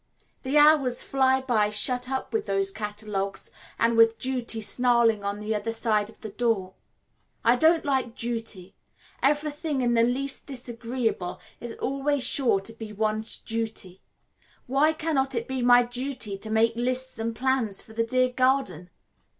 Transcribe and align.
The 0.41 0.57
hours 0.57 1.03
fly 1.03 1.41
by 1.41 1.69
shut 1.69 2.09
up 2.09 2.33
with 2.33 2.47
those 2.47 2.71
catalogues 2.71 3.51
and 3.77 3.95
with 3.95 4.17
Duty 4.17 4.59
snarling 4.59 5.23
on 5.23 5.39
the 5.39 5.53
other 5.53 5.71
side 5.71 6.09
of 6.09 6.21
the 6.21 6.31
door. 6.31 6.73
I 7.43 7.55
don't 7.55 7.85
like 7.85 8.15
Duty 8.15 8.73
everything 9.21 9.81
in 9.83 9.93
the 9.93 10.01
least 10.01 10.47
disagreeable 10.47 11.39
is 11.59 11.73
always 11.77 12.23
sure 12.23 12.59
to 12.61 12.73
be 12.73 12.91
one's 12.91 13.37
duty. 13.37 14.01
Why 14.65 14.91
cannot 14.91 15.35
it 15.35 15.47
be 15.47 15.61
my 15.61 15.83
duty 15.83 16.35
to 16.35 16.49
make 16.49 16.73
lists 16.75 17.19
and 17.19 17.35
plans 17.35 17.83
for 17.83 17.93
the 17.93 18.03
dear 18.03 18.29
garden? 18.31 18.89